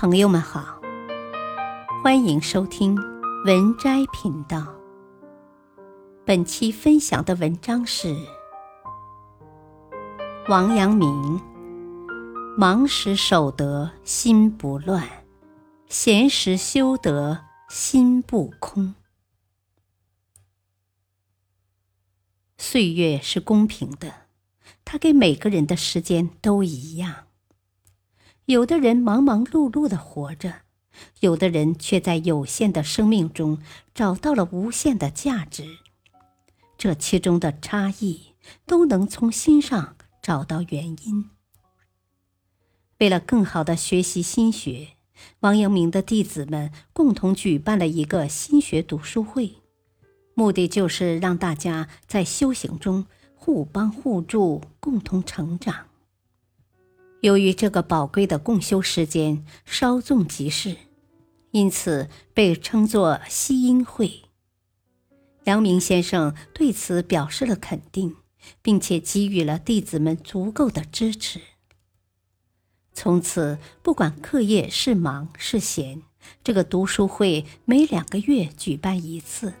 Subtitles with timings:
[0.00, 0.80] 朋友们好，
[2.04, 2.96] 欢迎收听
[3.44, 4.64] 文摘频道。
[6.24, 8.14] 本期分享的文章是
[10.48, 11.40] 王阳明：
[12.56, 15.04] 忙时守得心不乱，
[15.88, 18.94] 闲时修得心不空。
[22.56, 24.28] 岁月是公平的，
[24.84, 27.24] 它给每个人的时间都一样。
[28.48, 30.62] 有的人忙忙碌碌的活着，
[31.20, 33.58] 有的人却在有限的生命中
[33.94, 35.66] 找到了无限的价值。
[36.78, 38.32] 这其中的差异，
[38.64, 41.28] 都能从心上找到原因。
[43.00, 44.92] 为了更好的学习心学，
[45.40, 49.56] 王阳明的弟子们共同举办了一个心学读书会，
[50.32, 53.04] 目的就是让大家在修行中
[53.34, 55.87] 互帮互助，共同成长。
[57.20, 60.76] 由于这个宝贵的共修时间稍纵即逝，
[61.50, 64.22] 因此被称作“吸音会”。
[65.44, 68.16] 阳明先生对此表示了肯定，
[68.62, 71.40] 并且给予了弟子们足够的支持。
[72.92, 76.02] 从此，不管课业是忙是闲，
[76.44, 79.54] 这个读书会每两个月举办一次，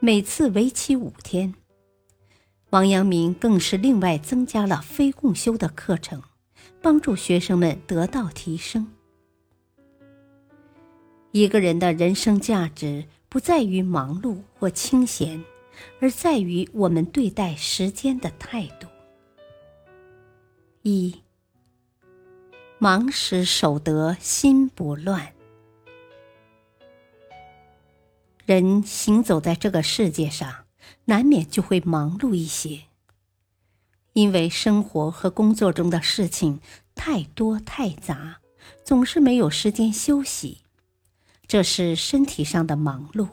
[0.00, 1.54] 每次为期五天。
[2.70, 6.22] 王阳明更是另外增加了非共修的课程。
[6.82, 8.86] 帮助学生们得到提升。
[11.30, 15.42] 一个人的人生价值不在于忙碌或清闲，
[16.00, 18.86] 而在于我们对待时间的态度。
[20.82, 21.22] 一，
[22.78, 25.32] 忙时守得心不乱。
[28.44, 30.66] 人行走在这个世界上，
[31.04, 32.80] 难免就会忙碌一些。
[34.14, 36.60] 因为生活和工作中的事情
[36.94, 38.38] 太多太杂，
[38.84, 40.58] 总是没有时间休息，
[41.46, 43.28] 这是身体上的忙碌。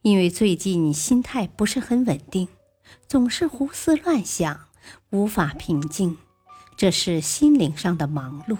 [0.00, 2.48] 因为最近心态不是很稳定，
[3.06, 4.68] 总是胡思乱想，
[5.10, 6.16] 无法平静，
[6.76, 8.56] 这是心灵上的忙碌。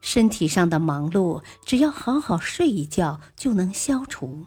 [0.00, 4.46] 身体上的忙碌，只要好好睡一觉就能消除。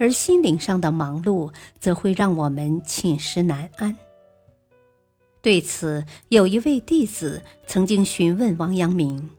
[0.00, 3.94] 而心灵上的忙碌，则会让我们寝食难安。
[5.42, 9.30] 对此，有一位弟子曾经询问王阳明：“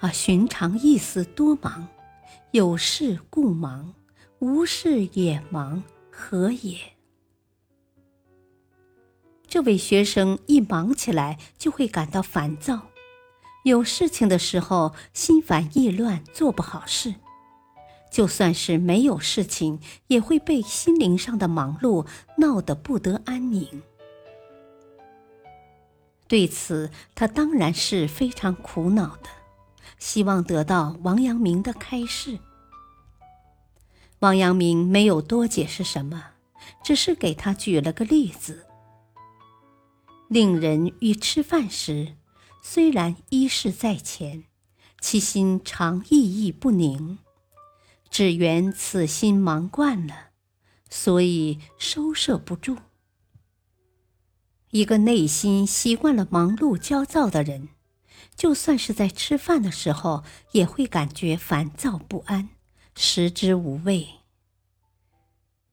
[0.00, 1.88] 啊，寻常意思多忙，
[2.50, 3.94] 有事故忙，
[4.38, 6.78] 无事也忙，何也？”
[9.48, 12.88] 这位学生一忙起来就会感到烦躁，
[13.64, 17.14] 有事情的时候心烦意乱，做不好事。
[18.14, 22.06] 就算是没有事情，也会被心灵上的忙碌
[22.38, 23.82] 闹得不得安宁。
[26.28, 29.28] 对此，他当然是非常苦恼的，
[29.98, 32.38] 希望得到王阳明的开示。
[34.20, 36.22] 王阳明没有多解释什么，
[36.84, 38.64] 只是给他举了个例子：
[40.28, 42.14] 令人欲吃饭时，
[42.62, 44.44] 虽然衣食在前，
[45.00, 47.18] 其心常意意不宁。
[48.14, 50.30] 只缘此心忙惯了，
[50.88, 52.76] 所以收摄不住。
[54.70, 57.70] 一个内心习惯了忙碌焦躁的人，
[58.36, 62.50] 就算是在吃饭的时候，也会感觉烦躁不安，
[62.94, 64.06] 食之无味。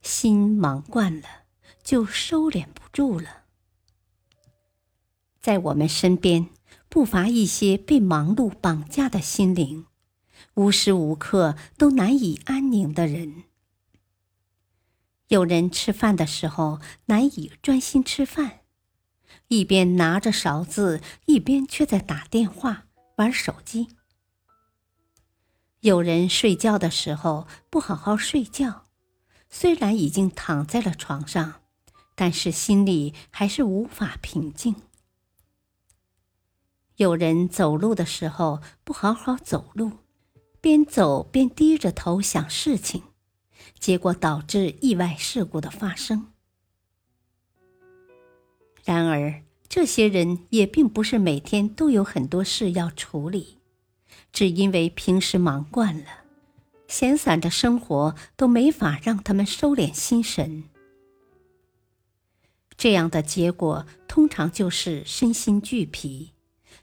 [0.02, 1.28] 心忙惯了，
[1.84, 3.44] 就收敛不住了。
[5.40, 6.50] 在我们身边，
[6.90, 9.86] 不乏一些被忙碌绑架的心灵。
[10.56, 13.44] 无时无刻都难以安宁的人，
[15.28, 18.62] 有人吃饭的时候难以专心吃饭，
[19.48, 23.88] 一边拿着勺子，一边却在打电话、玩手机；
[25.80, 28.88] 有人睡觉的时候不好好睡觉，
[29.50, 31.62] 虽然已经躺在了床上，
[32.14, 34.76] 但是心里还是无法平静；
[36.98, 40.01] 有人走路的时候不好好走路。
[40.62, 43.02] 边走边低着头想事情，
[43.80, 46.28] 结果导致意外事故的发生。
[48.86, 53.58] 然而，这些人也并不是每天都有很多事要处理，
[54.32, 56.06] 只因为平时忙惯了，
[56.88, 60.66] 闲散的生活都没法让他们收敛心神。
[62.76, 66.34] 这样的结果通常就是身心俱疲，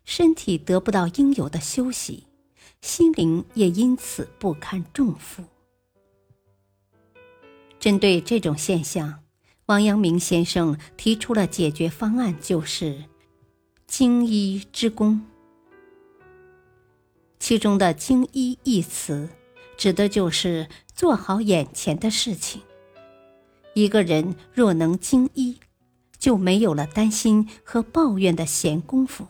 [0.05, 2.28] 身体得不到应有的休息。
[2.81, 5.45] 心灵也因此不堪重负。
[7.79, 9.23] 针对这种现象，
[9.67, 13.05] 王阳明先生提出了解决方案，就是
[13.87, 15.21] 精一之功。
[17.39, 19.29] 其中的“精一”一词，
[19.77, 22.63] 指的就是做好眼前的事情。
[23.75, 25.59] 一个人若能精一，
[26.19, 29.27] 就没有了担心和抱怨的闲工夫。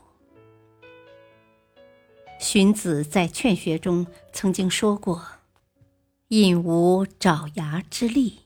[2.39, 5.27] 荀子在《劝学》中曾经说过
[6.29, 8.43] ：“引无爪牙之力，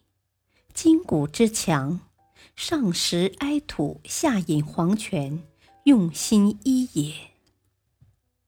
[0.72, 2.00] 筋骨之强，
[2.56, 5.42] 上食埃土，下饮黄泉，
[5.84, 7.14] 用心一也。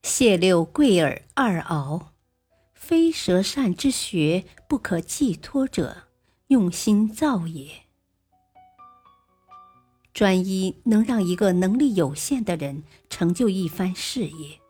[0.03, 2.07] 谢六贵耳二螯，
[2.73, 6.09] 非舌善之学不可寄托者，
[6.47, 7.83] 用心造也。”
[10.15, 14.61] 专一能让一个能力有限的人成就一番事业，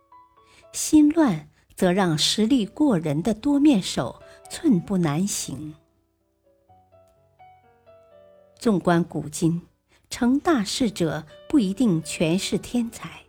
[0.74, 5.74] 心乱则让实力过人的多面手寸步难行。
[8.58, 9.62] 纵观古今，
[10.10, 13.22] 成大事者不一定全是天才，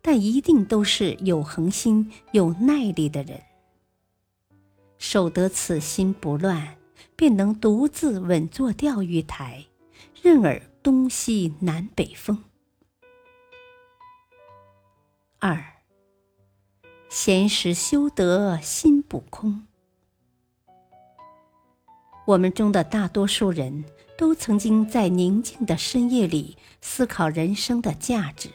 [0.00, 3.42] 但一定都是有恒心、有耐力的人。
[4.96, 6.76] 守得此心不乱，
[7.14, 9.66] 便能独自稳坐钓鱼台，
[10.22, 10.62] 任尔。
[10.82, 12.42] 东西南北风。
[15.38, 15.79] 二，
[17.12, 19.66] 闲时修得心不空。
[22.24, 23.84] 我们中的大多数人
[24.16, 28.48] 都曾经在宁静的深夜里思考人生的价值。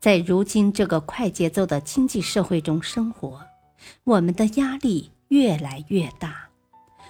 [0.00, 3.46] 在如今这个快节奏的经济社会中生活，
[4.04, 6.48] 我们的压力越来越大。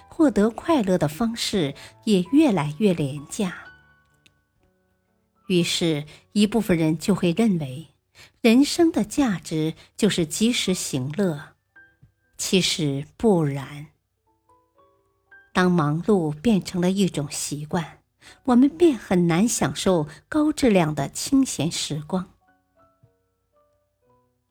[0.09, 1.73] 获得快乐的方式
[2.03, 3.55] 也越来越廉价，
[5.47, 7.87] 于是，一部分人就会认为，
[8.43, 11.53] 人生的价值就是及时行乐。
[12.37, 13.87] 其实不然。
[15.53, 17.99] 当忙碌变成了一种习惯，
[18.43, 22.33] 我们便很难享受高质量的清闲时光。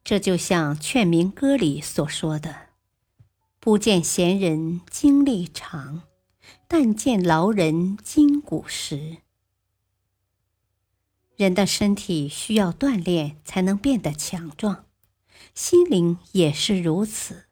[0.03, 2.69] 这就像《劝民歌》里所说的。
[3.61, 6.05] 不见闲人精力长，
[6.67, 9.19] 但见劳人筋骨实。
[11.43, 14.87] 人的身体需要锻炼才能变得强壮，
[15.57, 17.47] 心灵也是如此。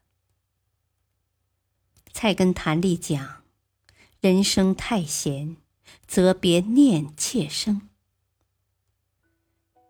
[2.12, 3.42] 菜根谭里讲
[4.22, 5.56] ：“人生太闲，
[6.06, 7.88] 则别念妾生。”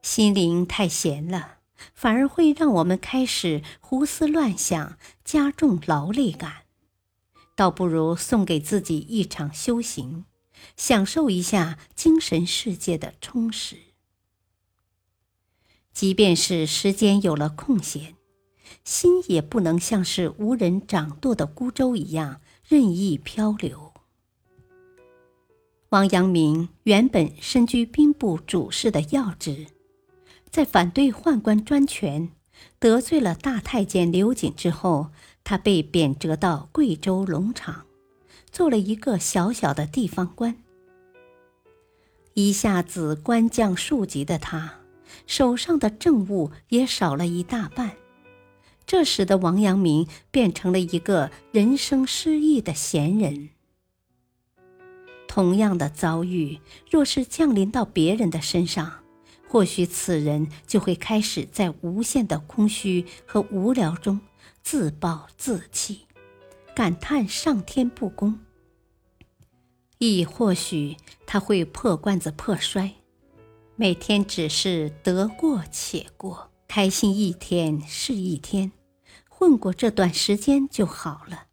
[0.00, 1.58] 心灵太闲了。
[1.94, 6.64] 反而会让我们开始胡思乱想，加重劳累感。
[7.54, 10.24] 倒不如送给自己一场修行，
[10.76, 13.89] 享受一下精神世界的充实。
[16.00, 18.14] 即便是时间有了空闲，
[18.84, 23.92] 心也不能像是无人掌舵的孤舟一样任意漂流。
[25.90, 29.66] 王阳明原本身居兵部主事的要职。
[30.48, 32.30] 在反对宦官专权、
[32.78, 35.10] 得罪了大太监刘瑾之后，
[35.44, 37.84] 他被贬谪到贵州龙场，
[38.50, 40.56] 做了一个小小的地方官。
[42.32, 44.79] 一下子官降数级的他，
[45.26, 47.96] 手上的政务也少了一大半，
[48.86, 53.50] 这使得王阳明变成了一个人生失意的闲人。
[55.28, 56.58] 同样的遭遇，
[56.90, 59.04] 若是降临到别人的身上，
[59.48, 64.20] 或许此人就会开始在无限的空虚和无聊中
[64.62, 66.00] 自暴自弃，
[66.74, 68.40] 感叹上天不公；
[69.98, 72.94] 亦或许他会破罐子破摔，
[73.80, 78.72] 每天只是得过且过，开心一天是一天，
[79.26, 81.46] 混过这段时间就好了。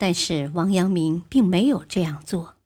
[0.00, 2.56] 但是王阳明并没有这样做。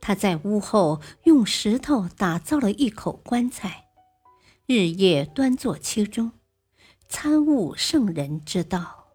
[0.00, 3.88] 他在屋后用石头打造了一口棺材，
[4.66, 6.30] 日夜端坐其中，
[7.08, 9.08] 参悟圣人之道。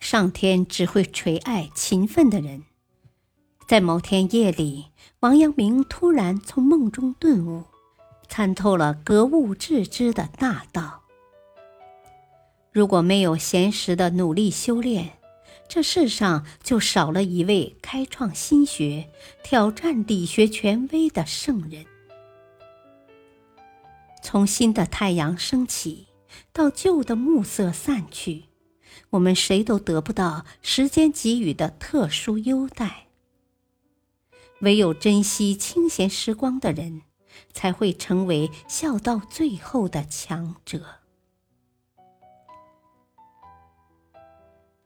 [0.00, 2.64] 上天只会垂爱勤奋的人。
[3.70, 4.86] 在某天夜里，
[5.20, 7.62] 王阳明突然从梦中顿悟，
[8.26, 11.02] 参透了格物致知的大道。
[12.72, 15.20] 如果没有闲时的努力修炼，
[15.68, 19.08] 这世上就少了一位开创新学、
[19.44, 21.86] 挑战理学权威的圣人。
[24.20, 26.08] 从新的太阳升起
[26.52, 28.46] 到旧的暮色散去，
[29.10, 33.06] 我们谁都得不到时间给予的特殊优待。
[34.60, 37.02] 唯有珍惜清闲时光的人，
[37.52, 40.84] 才会成为笑到最后的强者。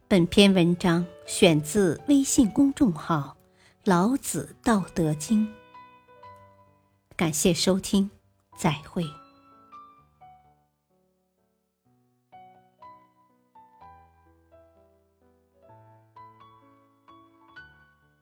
[0.06, 3.36] 本篇文章选自微信公众号
[3.84, 5.52] “老子道德经”。
[7.16, 8.10] 感谢收听，
[8.56, 9.04] 再会。